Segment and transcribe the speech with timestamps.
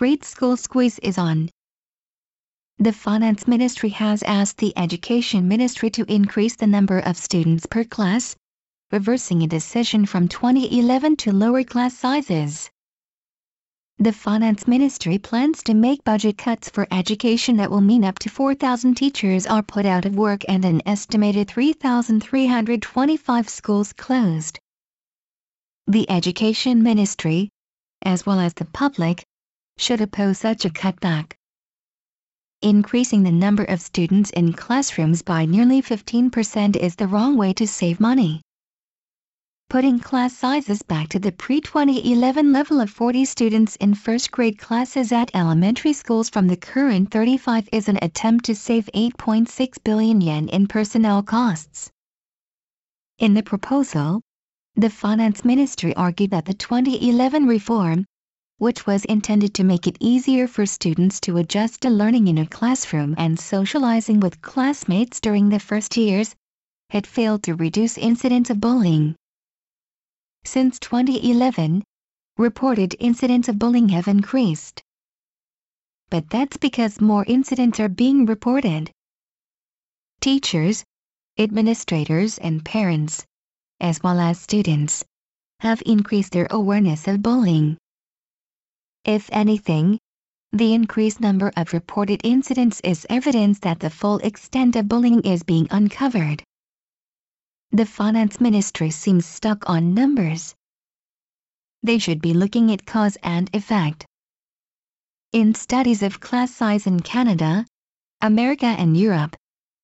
[0.00, 1.50] grade school squeeze is on.
[2.78, 7.84] The Finance Ministry has asked the Education Ministry to increase the number of students per
[7.84, 8.34] class,
[8.90, 12.70] reversing a decision from 2011 to lower class sizes.
[13.98, 18.30] The Finance Ministry plans to make budget cuts for education that will mean up to
[18.30, 24.58] 4,000 teachers are put out of work and an estimated 3,325 schools closed.
[25.86, 27.50] The Education Ministry,
[28.00, 29.26] as well as the public,
[29.80, 31.32] should oppose such a cutback.
[32.60, 37.66] Increasing the number of students in classrooms by nearly 15% is the wrong way to
[37.66, 38.42] save money.
[39.70, 45.12] Putting class sizes back to the pre-2011 level of 40 students in first grade classes
[45.12, 50.48] at elementary schools from the current 35 is an attempt to save 8.6 billion yen
[50.48, 51.90] in personnel costs.
[53.18, 54.20] In the proposal,
[54.74, 58.04] the Finance Ministry argued that the 2011 reform,
[58.60, 62.46] which was intended to make it easier for students to adjust to learning in a
[62.46, 66.36] classroom and socializing with classmates during the first years,
[66.90, 69.16] had failed to reduce incidents of bullying.
[70.44, 71.82] Since 2011,
[72.36, 74.82] reported incidents of bullying have increased.
[76.10, 78.90] But that's because more incidents are being reported.
[80.20, 80.84] Teachers,
[81.38, 83.24] administrators and parents,
[83.80, 85.02] as well as students,
[85.60, 87.78] have increased their awareness of bullying.
[89.10, 89.98] If anything,
[90.52, 95.42] the increased number of reported incidents is evidence that the full extent of bullying is
[95.42, 96.44] being uncovered.
[97.72, 100.54] The finance ministry seems stuck on numbers.
[101.82, 104.06] They should be looking at cause and effect.
[105.32, 107.66] In studies of class size in Canada,
[108.20, 109.34] America and Europe,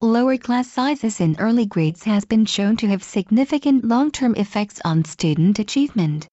[0.00, 5.04] lower class sizes in early grades has been shown to have significant long-term effects on
[5.04, 6.26] student achievement.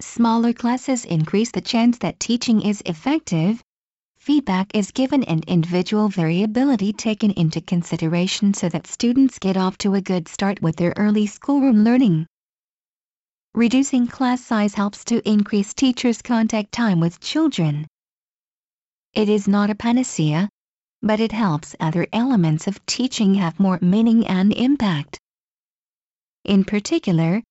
[0.00, 3.62] Smaller classes increase the chance that teaching is effective,
[4.16, 9.94] feedback is given and individual variability taken into consideration so that students get off to
[9.94, 12.26] a good start with their early schoolroom learning.
[13.54, 17.86] Reducing class size helps to increase teachers' contact time with children.
[19.12, 20.48] It is not a panacea,
[21.02, 25.20] but it helps other elements of teaching have more meaning and impact.
[26.44, 27.42] In particular,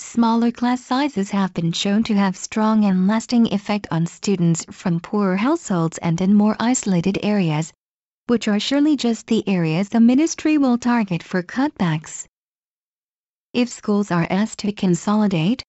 [0.00, 4.98] Smaller class sizes have been shown to have strong and lasting effect on students from
[4.98, 7.72] poorer households and in more isolated areas,
[8.26, 12.26] which are surely just the areas the ministry will target for cutbacks.
[13.52, 15.62] If schools are asked to consolidate,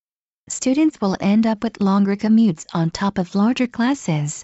[0.49, 4.43] students will end up with longer commutes on top of larger classes.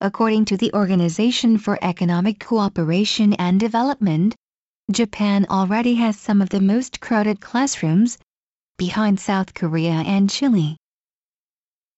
[0.00, 4.32] According to the Organization for Economic Cooperation and Development,
[4.92, 8.16] Japan already has some of the most crowded classrooms,
[8.76, 10.76] behind South Korea and Chile.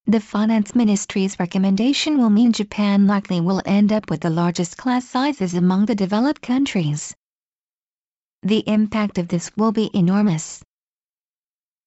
[0.06, 5.08] The Finance Ministry's recommendation will mean Japan likely will end up with the largest class
[5.08, 7.14] sizes among the developed countries.
[8.42, 10.62] The impact of this will be enormous.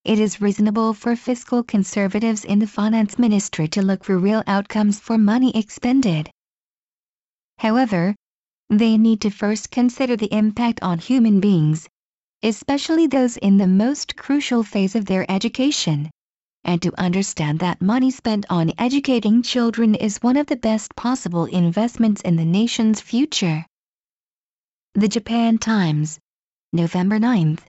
[0.04, 4.98] It is reasonable for fiscal conservatives in the Finance Ministry to look for real outcomes
[4.98, 6.30] for money expended.
[7.58, 8.14] However,
[8.68, 11.88] they need to first consider the impact on human beings,
[12.42, 16.10] especially those in the most crucial phase of their education,
[16.64, 21.44] and to understand that money spent on educating children is one of the best possible
[21.46, 23.64] investments in the nation's future.
[24.94, 26.18] The Japan Times,
[26.72, 27.56] November 9,